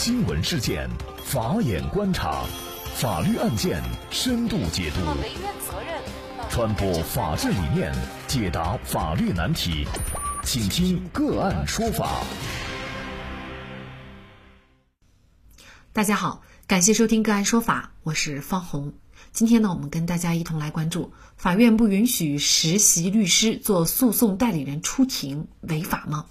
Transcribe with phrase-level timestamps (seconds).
[0.00, 0.88] 新闻事件，
[1.24, 2.44] 法眼观察，
[2.94, 3.82] 法律案件
[4.12, 5.00] 深度解读，
[6.48, 7.92] 传播法治理念，
[8.28, 9.84] 解答法律难题，
[10.44, 12.22] 请听个案说法。
[15.92, 18.92] 大家好，感谢收听个案说法，我是方红。
[19.32, 26.26] 今天呢，我们跟大家一同来关注：法院不允许实习律师做诉讼代理人出庭，违法吗？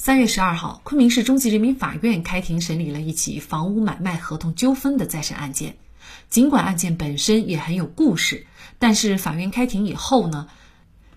[0.00, 5.76] 三月十二号，昆明市中级人民法院开庭审理了一起房屋买卖合同纠纷的再审案件。
[6.30, 8.46] 尽管案件本身也很有故事，
[8.78, 10.46] 但是法院开庭以后呢，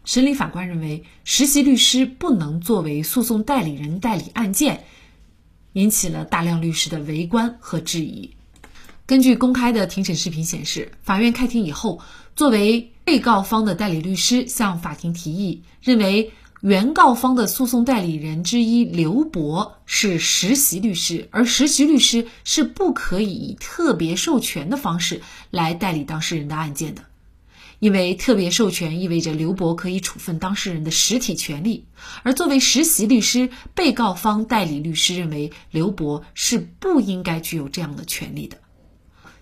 [0.03, 4.83] 审理法官认为实习律师不能作为诉讼代理人代理案件，
[5.73, 8.31] 引起了大量律师的围观和质疑。
[9.05, 12.01] 根据公开的庭审视频显示，法院开庭以后，
[12.35, 27.03] 作为被告方的代理律师向法庭提议，认为原告方的诉讼代理人之一刘博是实习律师，而实习律师是不可以以特别授权的方式来代理当事人的案件的，
[27.79, 31.87] 因为特别授权意味着刘博可以处分当事人的实体权利，
[32.21, 38.57] 而作为实习律师，被告方代理律师认为刘博是不应该具有这样的权利的。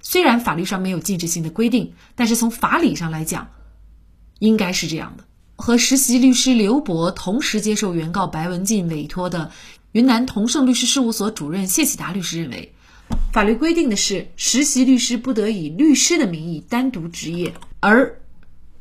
[0.02, 3.50] 虽然法律上没有禁止性的规定，但是从法理上来讲，
[4.40, 5.26] 应该是这样的。
[5.60, 9.52] 和实习律师刘博同时接受原告白文静委托的
[9.92, 12.74] 云南同盛律师事务所主任谢启达律师认为，
[13.34, 18.22] 法律规定的是实习律师不得以律师的名义单独执业，而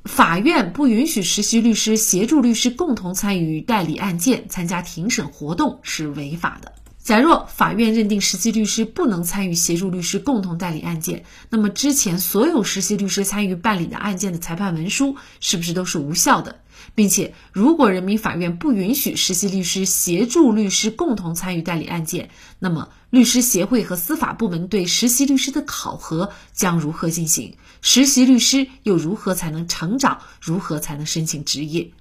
[0.05, 6.75] 法院不允许实习律师协助律师共同参与代理案件、参加庭审活动是违法的。
[7.03, 16.61] 假若法院认定实习律师不能参与协助律师共同代理案件，那么之前所有实习律师参与办理的案件的裁判文书是不是都是无效的？
[16.99, 27.55] 并且，如果人民法院不允许实习律师协助律师共同参与代理案件，那么律师协会和司法部门对实习律师的考核将如何进行？
[27.83, 30.23] 实习律师又如何才能成长？
[30.41, 31.93] 如何才能申请执业？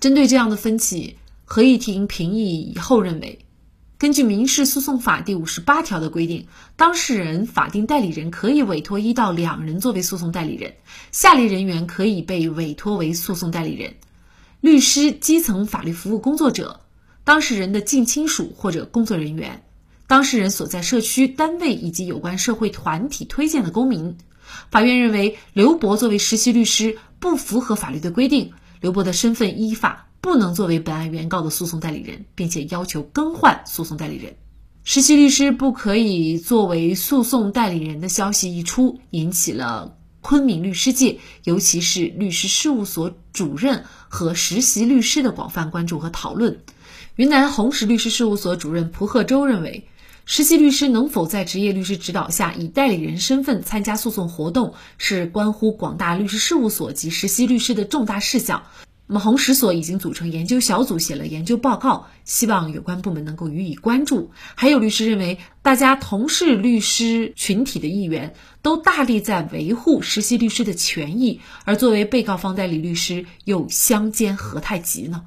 [0.00, 1.16] 针对这样的分歧，
[1.46, 3.38] 合议庭评议以后认为。
[3.98, 6.46] 根据民事诉讼法第五十八条的规定，
[6.76, 10.74] 当事人、法定代理人可以委托一到两人作为诉讼代理人，
[11.10, 13.94] 下列人员可以被委托为诉讼代理人：
[14.66, 16.80] 律师、基层法律服务工作者、
[17.22, 19.62] 当事人的近亲属或者工作人员、
[20.08, 24.18] 当事人所在社区、单位以及有关社会团体推荐的公民。
[24.72, 30.08] 法院认为，刘博作为实习律师不符合法律的规定，刘博的身份依法。
[30.20, 34.34] 不能作为本案原告的诉讼代理人，并且要求更换诉讼代理人。
[34.82, 46.58] 实习律师不可以作为诉讼代理人的消息一出，引起了昆明律师界，尤其是律师事务所主任和实习律师的广泛关注和讨论。
[47.14, 49.86] 云南红石律师事务所主任蒲贺洲认为，
[50.24, 58.64] 实习律师能否在职业律师指导下以代理人身份参加诉讼活动，是关乎广大律师事务所及实习律师的重大事项。
[59.08, 64.32] 那么，红石所已经组成研究小组，写了研究报告，希望有关部门能够予以关注。
[64.56, 75.22] 还有律师认为，大家同是律师群体的一员，都大力在维护实习律师的权益，而作为被告方代理律师，又相煎何太急呢？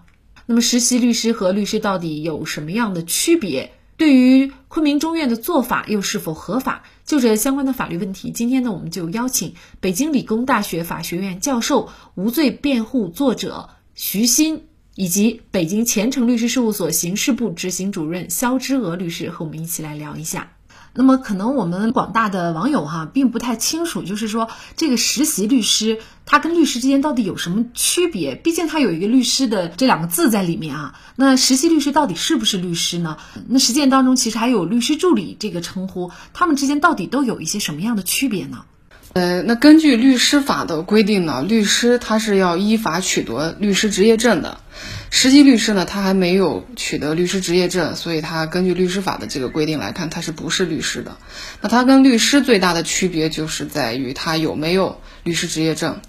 [0.45, 3.71] 那么，实习律师和律师到底有什么样的区别？
[3.99, 6.83] 对于昆明中院的做法又是否合法？
[7.05, 14.61] 就这相关的法律问题，今天呢，我们就邀请北京理工大学法学院教授、无罪辩护作者徐鑫，
[14.95, 20.53] 以及北京前程律师事务所刑事部执行主任肖之娥律师和我们一起来聊一下。
[20.99, 28.35] 那么，可能我们广大的网友哈，并不太清楚，就是说这个实习律师他跟律师之间到底有什么区别？
[28.35, 30.99] 毕竟他有一个律师的这两个字在里面啊。
[31.15, 33.15] 那实习律师到底是不是律师呢？
[33.47, 38.65] 那实践当中其实还有律师助理这个称呼，他们之间到底都有一些什么样的区别呢？
[39.13, 44.57] 呃，那根据律师法的规定呢，律师他是要依法取得律师执业证的。
[45.11, 51.17] 实习律师呢，他还没有取得律师执业证，所以他根据律师法的这个规定来看，他是不是律师的？
[51.61, 55.99] 那他跟律师最大的区别就是在于他有没有律师执业证。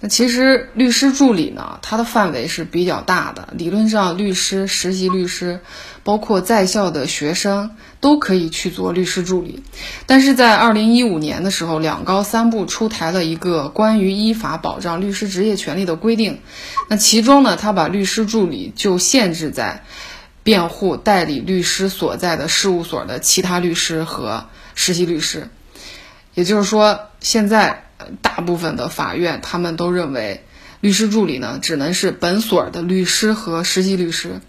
[0.00, 3.48] 那其实律师助理呢，他的范围是比较大的。
[3.56, 5.60] 理论上，律师、实习律师，
[6.04, 9.64] 包括在校的学生都可以去做律师助理。
[10.06, 16.38] 但是在二零一五年的时候，两高三部出台了一个关于依法保障律师职业权利的规定。
[16.88, 19.82] 那其中呢，他把律师助理就限制在
[20.44, 25.48] 辩护代理律师所在的事务所的其他律师和实习律师。
[26.34, 27.80] 也就是说，现在。
[28.20, 30.44] 大部分的法院，他们都认为，
[30.80, 34.40] 律师助理呢，只能是本所的律师和实习律师。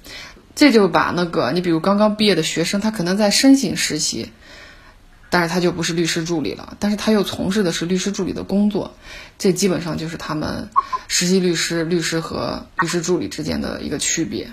[0.55, 4.31] 这就把那个你比如刚刚毕业的学生，他可能在申请实习，
[5.29, 8.95] 但是他就不是律师助理了，但是他又从事的是律师助理的工作，
[9.37, 10.69] 这基本上就是他们
[11.09, 14.49] 实习律师、律师和律师助理之间的一个区别。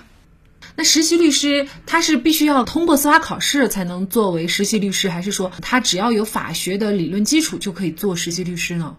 [0.74, 8.96] 那实习律师他是必须要通过司法考试才能作为实习律师，还是说他只要有法学的理论基础就可以做实习律师呢？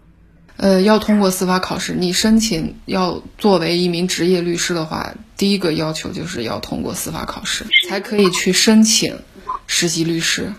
[0.56, 1.94] 呃，要通过司法考试。
[1.94, 9.18] 你申请要作为一名职业律师的话，第一个要求就是要通过司法考试，才可以去申请
[9.66, 10.52] 实习律师。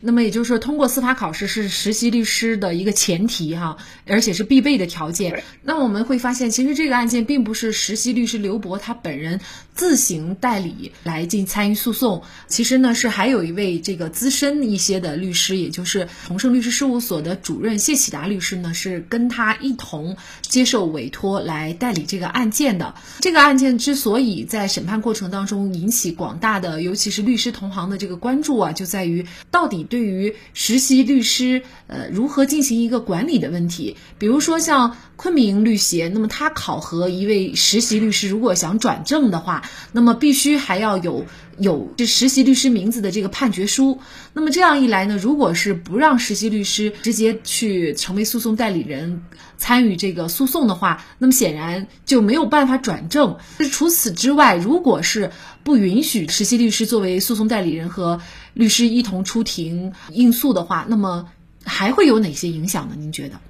[0.00, 5.42] 那么也就是说，通过司法考试是实习律师的一个前提哈，而且是必备的条件。
[5.62, 9.40] 那我们会发现，其实这个案件并不是实习律师刘博他本人
[9.74, 22.94] 自行代理来进参与诉讼，其实呢是还有一位这个资深一些的律师，也就是同盛律师事务所的主任谢启达律师呢，是跟他一同接受委托来代理这个案件的。
[23.20, 30.06] 这个案件之所以在审判过程当中引起广大的，尤其是律师同行的这个关注啊，就在于到底对。
[30.06, 41.26] 于实习律师，呃，如何进行一个管理的问题，比如说像昆明律协，那么他考核一位实习律师，如果想转正的话，那么必须还要有
[41.58, 43.98] 有这实习律师名字的这个判决书。
[44.32, 49.22] 那么这样一来呢，如果是不让实习律师直接去成为诉讼代理人
[49.58, 53.38] 参与这个诉讼的话，那么显然就没有办法转正。
[53.70, 55.30] 除此之外，如果是
[55.64, 58.20] 不允许实习律师作为诉讼代理人和
[58.54, 61.28] 律师一同出庭应诉的话，那么
[61.64, 62.94] 还会有哪些影响呢？
[62.98, 63.40] 您觉得？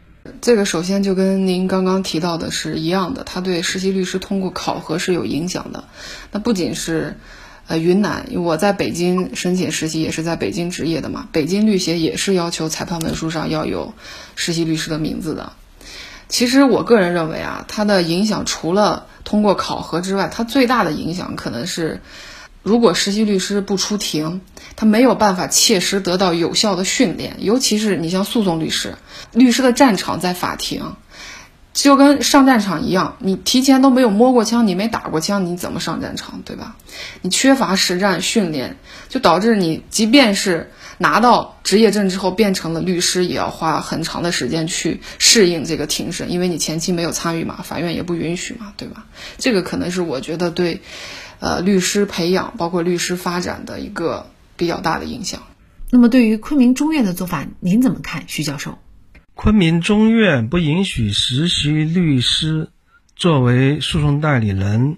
[0.40, 5.84] 这个首先就跟您刚刚提到的是一样的，他对实习律师通过考核是有影响的。
[6.32, 7.16] 那不仅是，
[7.68, 13.94] 呃，云南，我在北京申请实习也是在北京执业的嘛，北京律协也是要求裁判文书上要有
[14.34, 15.52] 实习律师的名字的。
[16.28, 22.00] 其实我个人认为啊，它的影响除了通过考核之外，它最大的影响可能是。
[22.62, 24.40] 如果实习律师不出庭，
[24.74, 27.36] 他没有办法切实得到有效的训练。
[27.38, 28.96] 尤其是你像诉讼律师，
[29.30, 30.96] 律师的战场在法庭，
[31.72, 36.74] 就跟上战场一样，你提前都没有摸过枪，你没打过枪，你怎么上战场，对吧？
[37.22, 38.76] 你缺乏实战训练，
[39.08, 49.06] 就导致你即便是拿到职业证之后变成了律师，也要花很长的时间去适应这个庭审，因为你前期没有参与嘛，法院也不允许嘛，对吧？
[49.38, 50.80] 这个可能是我觉得对。
[51.38, 55.42] 呃，律师培养包括律师发展的一个比较大的影响。
[55.90, 58.78] 那么，对于昆明中院的做法，您怎么看，徐教授？
[59.34, 62.70] 昆明中院不允许实习律师
[63.16, 64.96] 作为诉讼代理人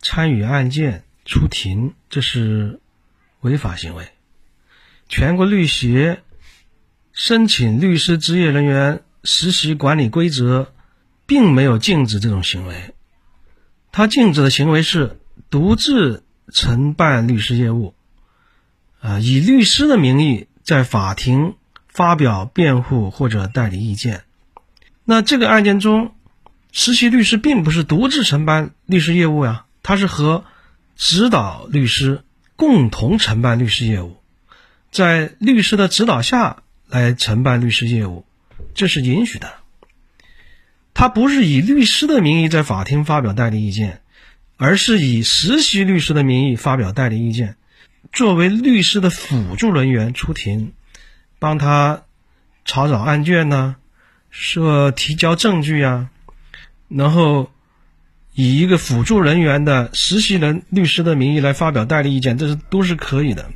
[0.00, 2.78] 参与案件出庭，这是
[3.40, 4.06] 违法行为。
[5.12, 6.22] 全国律协
[7.12, 10.72] 申请律师职业人员实习管理规则，
[11.26, 12.94] 并没有禁止这种行为，
[13.92, 15.18] 它禁止的行为是。
[15.48, 17.94] 独自承办律师业务，
[19.00, 21.56] 啊，以律师的名义在法庭
[21.88, 24.24] 发表辩护或者代理意见。
[25.04, 26.14] 那这个案件中，
[26.70, 30.44] 实习律师并不是独自承办律师业务呀，他是和
[30.96, 32.24] 指导律师
[32.56, 34.16] 共同承办律师业务，
[34.92, 38.24] 在律师的指导下来承办律师业务，
[38.74, 39.52] 这是允许的。
[40.94, 43.98] 他不是以律师的名义在法庭发表代理意见。
[44.58, 47.56] 而是以实习律师的名义发表代理意见，
[48.12, 50.72] 作为律师的辅助人员出庭，
[51.40, 52.04] 帮他
[52.64, 53.74] 查找案卷呢，
[54.30, 56.10] 说提交证据呀，
[56.86, 57.50] 然后
[58.34, 63.50] 以一个辅助人员的实习人律师的名义来发表代理意见，这是都是可以的。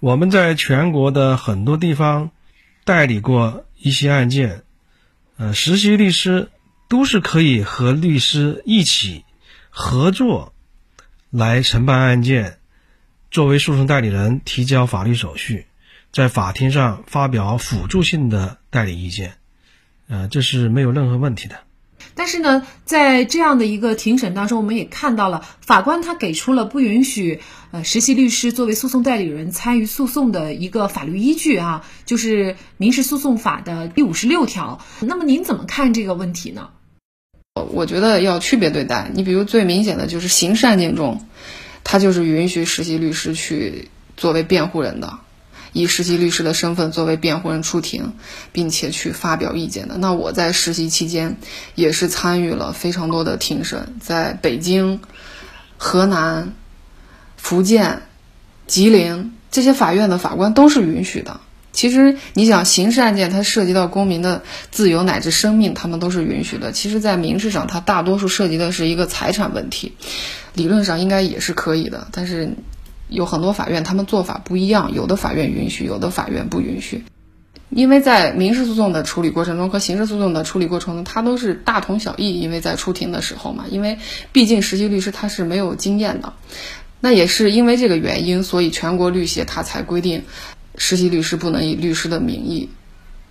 [0.00, 2.30] 我们在全国的很多地方
[2.84, 4.62] 代理过一些案件，
[5.36, 6.50] 呃，实习律师
[6.88, 9.24] 都是可以和律师一起。
[9.76, 10.54] 合作
[11.30, 12.58] 来承办案件，
[13.32, 15.66] 作为诉讼代理人提交法律手续，
[16.12, 19.34] 在法庭上发表辅助性的代理意见，
[20.06, 21.63] 呃，这是没有任何问题的。
[22.14, 27.40] 但是呢，在这样的一个庭审当中，我们也看到了法官他给出了不允许
[27.72, 34.80] 呃实习律师作为诉讼代理人参与诉讼的一个法律依据啊，就是《民事诉讼法》的第五十六条。
[35.00, 36.68] 那么您怎么看这个问题呢？
[37.70, 39.10] 我觉得要区别对待。
[39.14, 41.26] 你比如最明显的就是刑事案件中，
[41.82, 45.18] 他就是允许实习律师去作为辩护人的，
[45.74, 48.14] 以实习律师的身份作为辩护人出庭，
[48.52, 49.98] 并且去发表意见的。
[49.98, 51.36] 那我在实习期间
[51.74, 55.00] 也是参与了非常多的庭审，在北京、
[55.76, 56.54] 河南、
[57.36, 58.02] 福建、
[58.66, 61.40] 吉林这些法院的法官都是允许的。
[61.72, 66.70] 其实你想，刑事案件它涉及到公民的自由乃至生命，他们都是允许的。
[66.70, 69.92] 其实，在民事上，它大多数涉及的是一个财产问题，
[70.52, 72.06] 理论上应该也是可以的。
[72.12, 72.54] 但是，
[73.08, 77.04] 有很多法院他们做法不一样，有的法院允许，有的法院不允许。
[77.70, 82.40] 因为在民事诉讼的处理过程中和刑事诉讼的处理过程中，它都是大同小异。
[82.40, 83.98] 因为在出庭的时候嘛，因为
[84.32, 86.34] 毕竟实习律师他是没有经验的，
[87.00, 90.22] 那也是因为这个原因，所以全国律协他才规定。
[90.76, 92.68] 实习律师不能以律师的名义，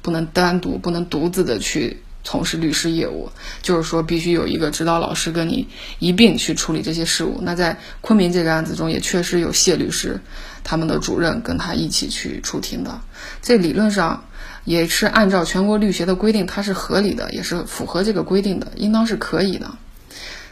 [0.01, 3.30] 不能单独、不能独自的去从事律师业务，
[3.62, 5.68] 就是说必须有一个指导老师跟你
[6.00, 7.39] 一并去处理这些事务。
[7.42, 10.20] 那在昆明这个案子中，也确实有谢律师，
[10.63, 13.01] 他们的主任跟他一起去出庭的。
[13.42, 14.25] 这理论上
[14.63, 19.70] 也是按照全国律协的规定，它是合理的，也是符合这个规定的，应当是可以的。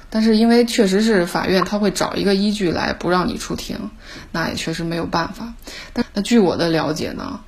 [0.10, 3.90] 但是因为确实是法院他会找一个依据来不让你出庭，
[4.34, 5.54] 那也确实没有办法。
[5.94, 7.40] 但那据我的了解呢，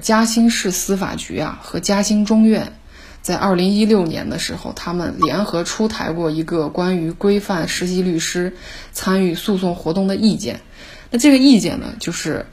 [0.00, 2.78] 嘉兴市司法局啊和嘉兴中院，
[3.24, 8.52] 在二零一六年的时候，他们联合出台过一个关于规范实习律师
[8.92, 10.60] 参与诉讼活动的意见。
[11.10, 12.44] 那这个意见呢，就是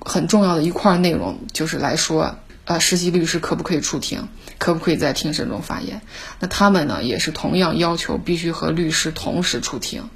[0.00, 2.36] 很重要的一块内容，就是来说。
[2.64, 4.26] 呃，实习律师可不可以出庭？
[4.58, 6.00] 可不可以在庭审中发言？
[6.40, 10.10] 那他们呢，也是同样要求必须和律师同时出庭，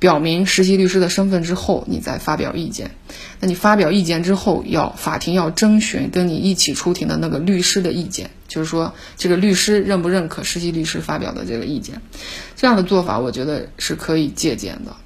[0.00, 2.90] 表明实习律师的身份之后，你再发表意见。
[3.38, 12.00] 那你发表意见之后，要法庭要征询跟你一起出庭的那个律师的意见，就是说这个律师认不认可实习律师发表的这个意见？
[12.56, 14.96] 这样的做法，我觉得是可以借鉴的。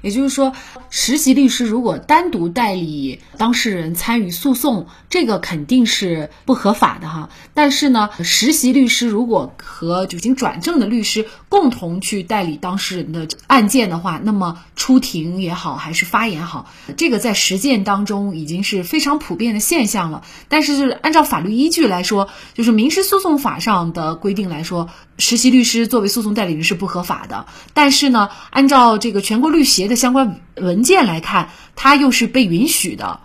[0.00, 0.52] 也就是说，
[0.90, 7.30] 实习律师如果单独代理当事人参与诉讼，这个肯定是不合法的哈。
[7.52, 20.22] 但是呢，实习律师如果和已经转正的律师共同去代理当事人的案件的话，那么出庭也好，还是发言好，这个在实践当中已经是非常普遍的现象了。
[20.48, 27.46] 但是，就是按照法律依据来说，就是民事诉讼法上的规定来说，实习律师作为诉讼代理人是不合法的。
[27.72, 33.20] 但是呢，按照这个全国律协的相关文件来看，他又是被允许的。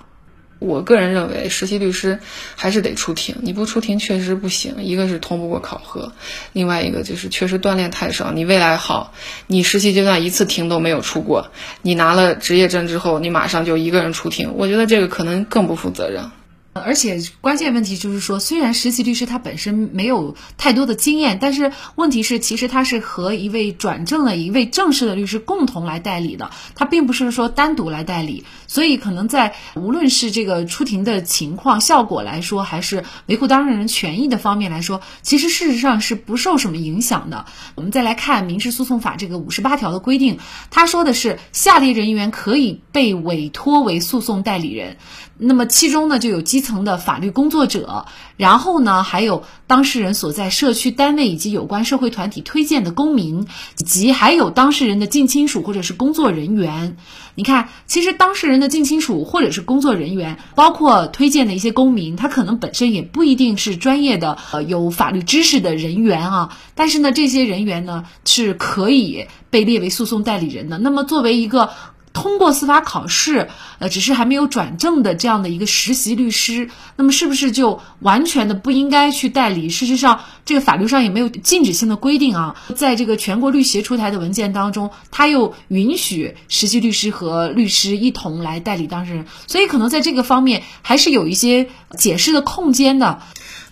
[0.60, 2.20] 我个人认为，实习律师
[2.56, 4.84] 还是得出庭，你不出庭确实不行。
[4.84, 6.14] 一个是通不过考核，
[6.54, 8.32] 另外一个就是确实锻炼太少。
[8.32, 9.14] 你未来好，
[9.48, 16.32] 你实习阶段一次庭都没有出过，你拿了执业证之后，你马上就一个人出庭，我觉得这个可能更不负责任。
[16.76, 28.44] 而且关键问题就是说，虽然实习律师他本身没有太多的经验，但是问题是，其实他是和一位转正的一位正式的律师共同来代理的，他并不是说单独来代理，
[28.74, 37.46] 所以可能在无论是这个出庭的情况效果来说，还是维护当事人权益的方面来说，其实事实上是不受什么影响的。
[37.76, 40.40] 我们再来看民事诉讼法这个五十八条的规定，
[40.72, 44.98] 他说的是下列人员可以被委托为诉讼代理人。
[45.38, 48.06] 那么其中呢，就有基层的法律工作者，
[48.38, 53.46] 然后呢，还有当事人所在社区单位以及有关社会团体推荐的公民，
[53.78, 56.98] 以及还有当事人的近亲属或者是工作人员。
[57.36, 66.58] 你看，其实当事人近亲属或者是工作人员，包括推荐的一些公民，他可能本身也不一定是专业的呃有法律知识的人员啊。
[66.76, 70.78] 但是呢，这些人员呢是可以被列为诉讼代理人的。
[70.78, 71.70] 那么作为一个。
[72.14, 79.70] 通过司法考试，呃，只是还没有转正的这样的一个实习律师，那么是不是就完全的不应该去代理？
[79.70, 82.56] 事实上，这个法律上也没有禁止性的规定啊。
[82.76, 91.68] 在这个全国律协出台的文件当中，他又允许实习律师和律师一同来代理当事人，所以可能在这个方面还是有一些
[91.98, 93.24] 解释的空间的。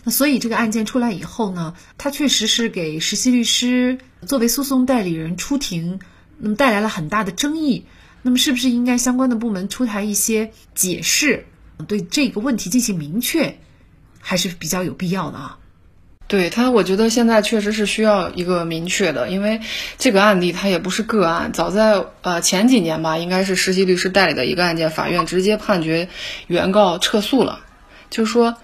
[0.03, 5.99] 那所以这个案件出来以后呢，他确实是给实习律师作为诉讼代理人出庭，
[6.39, 7.85] 那么带来了很大的争议。
[8.21, 11.45] 那么，是不是应该相关的部门出台一些解释，
[11.87, 13.57] 对这个问题进行明确，
[14.19, 15.57] 还是比较有必要的啊？
[16.27, 19.59] 对他，我觉得现在确实是需要一个明确的，因为
[19.97, 26.07] 这个案例它也不是个案，早在呃前几年吧，应该是实习律师代理的一个案件，法院直接判决
[26.47, 27.59] 原告撤诉了，
[28.09, 28.55] 就是说。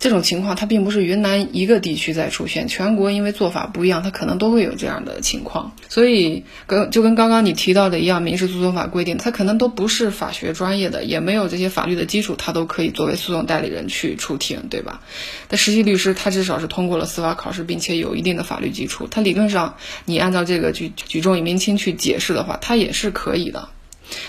[0.00, 5.76] 这种情况它并不是云南一个地区在出现，全国因为做法不一样，它可能都会有这样的情况。
[5.90, 15.02] 所以跟就跟刚刚你提到的一样，民事诉讼法规定，它可能都不是法学专业的，也没有这些法律的基础，他都可以作为诉讼代理人去出庭，对吧？
[15.48, 19.76] 但实习律师他至少是通过了司法考试，并且有一定的法律基础，他理论上
[20.06, 23.68] 你按照这个举举重以明轻去解释的话，他也是可以的。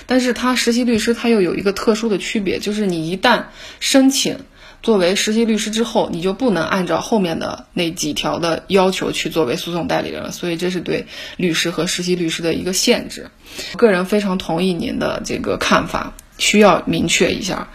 [0.05, 3.45] 但是他实习律师他又有一个特殊的区别，就是你一旦
[3.79, 4.37] 申请。
[4.81, 11.05] 作为实习律师之后，你就不能按照后面的那几条的要求去作为诉讼代理人了，所以这是对
[11.37, 13.29] 律师和实习律师的一个限制。
[13.77, 17.67] 个人非常同意您的这个看法，需要明确一下，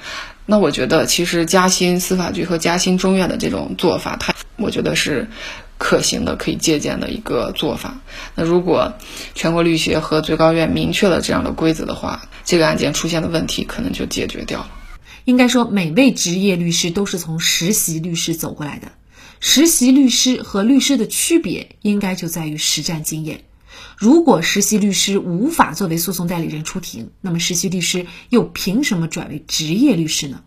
[0.46, 5.28] 那我觉得，其实嘉兴司法局和嘉兴中院的这种做法，它我觉得是
[5.78, 8.00] 可行的、可以借鉴的一个做法。
[8.34, 8.94] 那如果
[9.34, 14.70] 全国律协和最高院明确了这样的规则的话，这个案件出现的问题可能就解决掉了。
[15.26, 18.92] 应该说，每位职业律师都是从实习律师走过来的。
[19.40, 23.44] 实习律师和律师的区别，应该就在于实战经验。
[23.98, 30.44] 如果实习律师无法作为诉讼代理人出庭，那么实习律师又凭什么转为职业律师呢？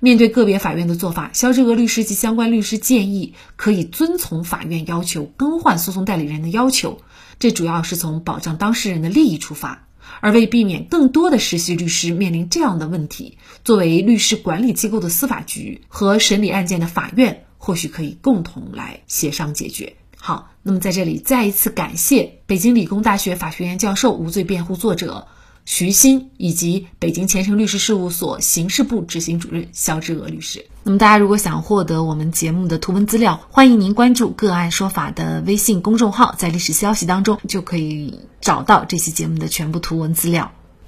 [0.00, 7.00] 面对个别法院的做法，肖志娥律师及相关律师建议可以遵从法院要求更换诉讼代理人的要求，
[7.38, 9.86] 这主要是从保障当事人的利益出发。
[10.20, 19.94] 而为避免更多的实习律师面临这样的问题，作为律师管理机构的司法局和审理案件的法院，或许可以共同来协商解决。
[20.16, 25.28] 好，那么在这里再一次感谢北京理工大学法学院教授、无罪辩护作者
[25.72, 30.66] 徐新，以及北京前程律师事务所刑事部执行主任肖志娥律师。
[30.82, 40.50] 那么大家如果想获得我们节目的图文资料，欢迎您关注“个案说法”的微信公众号，在历史消息当中就可以找到这期节目的全部图文资料。